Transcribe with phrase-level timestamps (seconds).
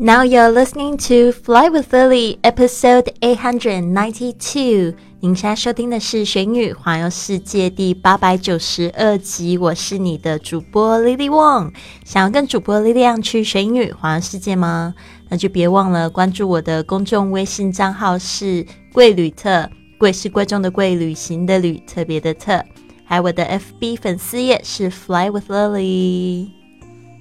[0.00, 4.94] Now you're listening to Fly with Lily, episode eight hundred ninety-two.
[5.18, 9.58] 您现在收听的是《学语环游世界》第八百九十二集。
[9.58, 11.72] 我是你的主播 Lily Wong。
[12.04, 14.94] 想要跟主播 Lily 去学英语环游世界吗？
[15.30, 22.64] 那就别忘了关注我的公众微信账号是“贵旅特”，贵是贵重的贵，旅行的旅，特别的特。
[23.04, 26.57] 还有我的 FB 粉丝页是 Fly with Lily。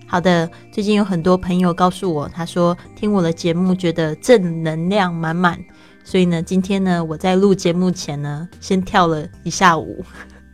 [0.09, 5.59] 好的，最近有很多朋友告诉我，他说听我的节目觉得正能量满满，
[6.05, 10.01] 所以呢，今天呢，我在录节目前呢，先跳了一下舞，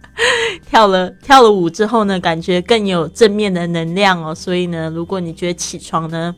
[0.66, 4.34] 跳了跳了舞之后呢，感觉更有正面的能量哦。
[4.34, 6.36] 所以呢，如果你觉得起床呢，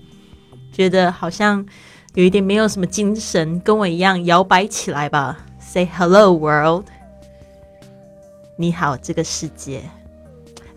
[0.74, 1.66] 觉得好像
[2.16, 6.84] 有一点没有什么精神，跟我一样摇摆起来吧，Say hello world，
[8.58, 9.84] 你好这个世界。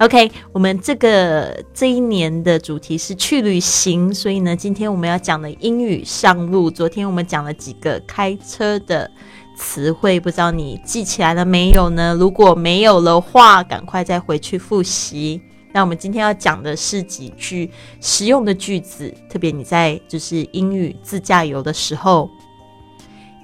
[0.00, 6.70] OK，我们这个这一年的主题是去旅行，所以呢，今天我们要讲的英语上路。
[6.70, 9.10] 昨天我们讲了几个开车的
[9.56, 12.14] 词汇，不知道你记起来了没有呢？
[12.14, 15.42] 如果没有的话，赶快再回去复习。
[15.72, 17.68] 那我们今天要讲的是几句
[18.00, 22.30] 实用的句子，特别你在就是英语自驾游的时候，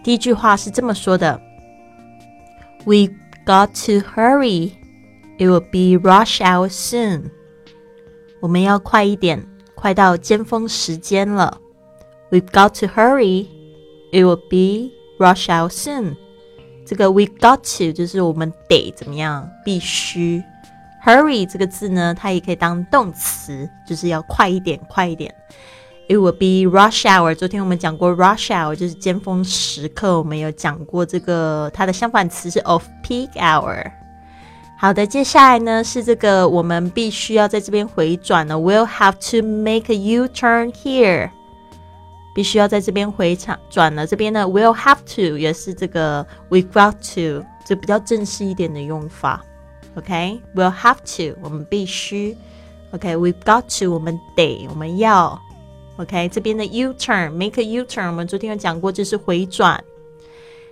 [0.05, 1.41] 第一句话是这么说的
[2.85, 3.09] ：We
[3.45, 4.71] got to hurry。
[5.39, 7.31] It will be rush hour soon。
[8.41, 11.61] 我们要快一点，快到尖峰时间了。
[12.31, 13.47] We've got to hurry.
[14.13, 16.17] It will be rush hour soon。
[16.87, 20.43] 这个 we've got to 就是我们得怎么样，必须。
[21.05, 25.35] Hurry 这个字呢，它也可以当动词，就是要快一点，快一点。
[26.09, 27.35] It will be rush hour。
[27.35, 33.91] 昨天我们讲过 rush hour 就是尖峰时刻，我们有讲过这个，它的相反词是 of peak hour。
[34.84, 38.56] 好的，接下来呢是这个，我们必须要在这边回转了。
[38.56, 41.32] We'll have to make a U-turn here，
[42.34, 44.08] 必须要在这边回场转了。
[44.08, 49.44] 这边呢，We'll have to 也是这个 We've got to，这比较正式一点的用法。
[49.96, 52.38] OK，We'll have to，我们必须。
[52.92, 55.38] OK，We've got to，我们得，我们要。
[55.98, 59.84] OK，这边的 U-turn，make a U-turn，我们昨天有讲过，这是回转。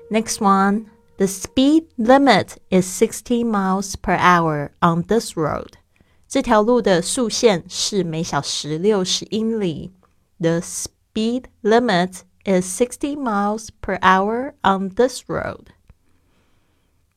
[0.10, 0.86] Next one。
[1.22, 5.74] The speed limit is sixty miles per hour on this road.
[6.28, 9.94] 这条路的速限是每小时六十英里。
[10.40, 15.68] The speed limit is sixty miles per hour on this road.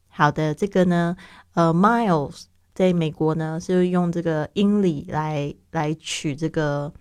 [0.09, 1.17] 好的，这个呢，
[1.55, 6.93] 呃，miles 在美国呢是用这个英里来来取这个。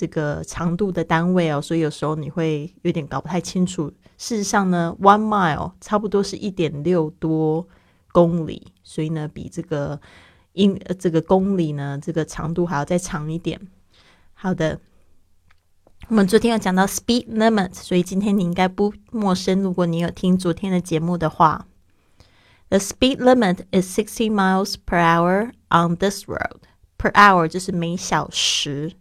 [0.00, 3.92] 这个长度的单位哦，所以有时候你会有点搞不太清楚。
[4.16, 7.68] 事实上呢，one mile 差不多是一点六多
[8.10, 10.00] 公里，所以呢，比这个
[10.54, 13.60] 英呃这个公里呢，这个长度还要再长一点。
[14.32, 14.80] 好的，
[16.08, 19.60] 我们昨天有讲到 speed limit，所以今天你应该不陌生。
[19.60, 21.66] 如果你有听昨天的节目的话
[22.70, 26.60] ，the speed limit is sixty miles per hour on this road.
[26.96, 28.92] Per hour 就是每小时。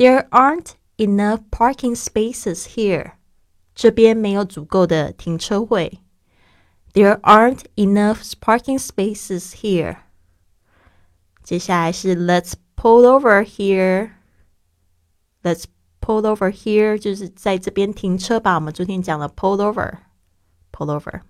[0.00, 3.12] There aren't enough parking spaces here.
[3.74, 6.00] 这边没有足够的停车位。
[6.92, 9.98] There aren't enough parking spaces here.
[11.42, 14.12] 接下来是 Let's pull over here.
[15.42, 15.64] Let's
[16.00, 18.54] pull over here 就是在这边停车吧。
[18.54, 19.98] 我们昨天讲了 pull over,
[20.72, 21.22] pull over.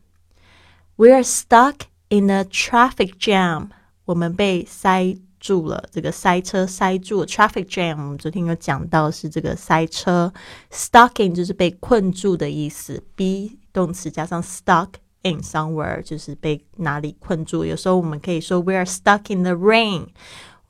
[0.96, 3.70] We're stuck in a traffic jam.
[4.06, 7.97] 我们被塞 住了，这个塞车塞住了，traffic jam。
[7.97, 10.31] 我们昨天有讲到是这个塞车
[10.71, 14.89] ，stucking 就是被困住的意思，be 动词加上 stuck
[15.23, 17.65] in somewhere 就是被哪里困住。
[17.65, 20.05] 有时候我们可以说 we are stuck in the rain，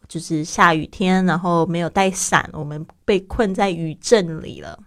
[0.08, 4.80] 就是下雨天，然后没有带伞，我们被困在雨阵里了。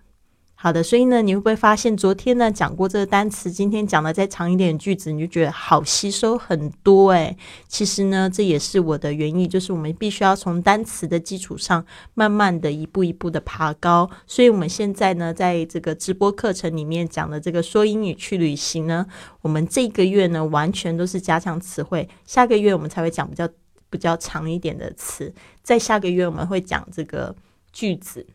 [0.65, 7.37] 好的，所以呢，你会不会发现昨天呢讲过这个单词，今天讲的再长一点句子，你就觉得好吸收很多诶。
[7.69, 11.85] 其实呢，这也是我的原意，就是我们必须要从单词的基础上，
[12.15, 14.09] 慢慢的一步一步的爬高。
[14.27, 19.05] 所以我们现在呢，在这个直播课程里面讲的这个说英语去旅行呢，
[19.43, 23.47] 我们这个月呢完全都是加强词汇，下个月我们才会讲比较
[23.91, 25.31] 比较长一点的词，
[25.63, 27.37] 在下个月我们会讲这个
[27.71, 28.27] 句子。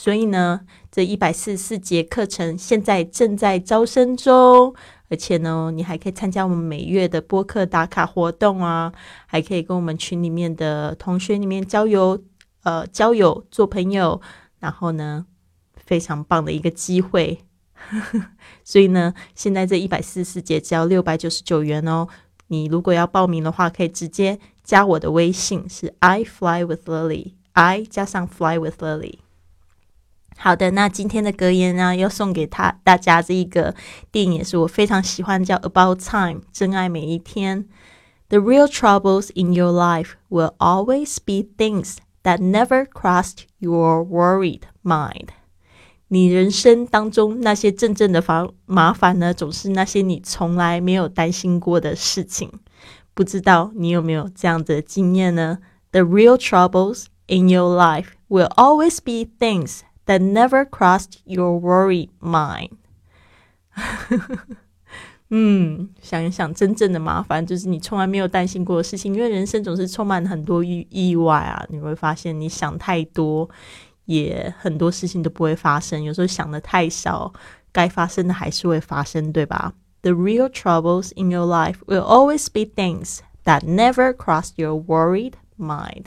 [0.00, 4.74] 所以呢，这一百四十四节课程现在正在招生中，
[5.10, 8.90] 而且呢，你还可以参加我们每月的播客打卡活动啊，
[9.26, 12.18] 还可以跟我们群里面的同学里面交友，
[12.62, 14.22] 呃，交友做朋友，
[14.58, 15.26] 然后呢，
[15.76, 17.40] 非常棒的一个机会。
[18.64, 22.08] 所以呢，现在这一百四十四节只要六百九十九元哦。
[22.46, 29.18] 你如果要报名的话，可以直接加我的微信，是 I fly with Lily，I 加上 fly with Lily。
[30.42, 33.74] 好的，那今天的格言呢，要送给他大家这一个
[34.10, 37.68] 电影，也是我非常喜欢，叫《About Time》，真爱每一天。
[38.30, 45.28] The real troubles in your life will always be things that never crossed your worried mind。
[46.08, 52.50] 你人生当中那些真正的烦麻烦呢，总是那些你从来没有担心过的事情。
[53.12, 55.58] 不知道你有没有这样的经验呢
[55.90, 62.71] ？The real troubles in your life will always be things that never crossed your worried mind
[65.29, 71.65] 嗯，想一想，真正的麻烦就是你从来没有担心过的事情，因为人生总是充满很多意意外啊。
[71.69, 73.49] 你会发现，你想太多，
[74.05, 76.01] 也很多事情都不会发生。
[76.01, 77.33] 有时候想的太少，
[77.71, 79.73] 该发生的还是会发生，对吧？
[80.03, 86.05] The real troubles in your life will always be things that never crossed your worried mind.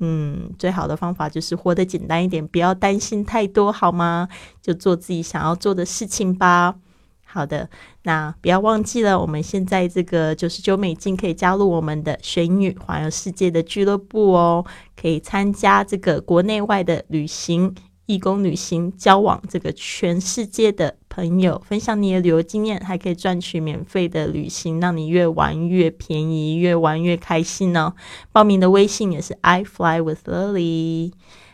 [0.00, 4.28] 嗯，最好的方法就是活得简单一点，不要担心太多，好吗？
[4.62, 6.74] 就做自己想要做的事情吧。
[7.22, 7.68] 好的，
[8.02, 14.64] 那不要忘记了，我们现在这个九十九美金可以加入我们的玄女环游世界的俱乐部哦，
[15.00, 17.74] 可以参加这个国内外的旅行。
[18.10, 27.94] 义工旅行，交往这个全世界的朋友，分享你的旅游经验，还可以赚取免费的旅行，让你越玩越便宜，越玩越开心哦。
[28.32, 31.12] 报名的微信也是 I fly with Lily。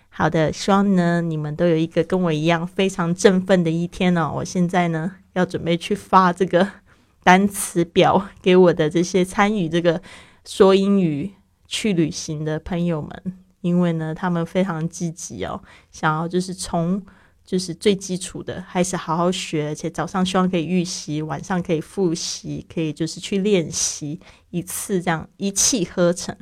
[0.09, 4.33] 好的，希望呢你们都有一个跟我一样非常振奋的一天哦。
[4.37, 6.67] 我现在呢要准备去发这个
[7.23, 10.01] 单词表给我的这些参与这个
[10.47, 11.33] 说英语
[11.67, 13.46] 去旅行的朋友们。
[13.67, 15.61] 因为呢，他们非常积极哦，
[15.91, 17.03] 想要就是从
[17.45, 24.21] 就是最基础的开始好好学，而且早上希望可以预习，晚上可以复习，可以就是去练习
[24.51, 26.37] 一次这样一气呵成。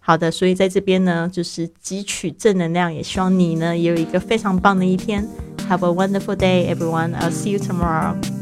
[0.00, 5.26] 好的，所以在这边呢，就是汲取正能量，也希望你呢也有一个非常棒的一天。
[5.68, 7.14] Have a wonderful day, everyone.
[7.14, 8.33] I'll see you tomorrow.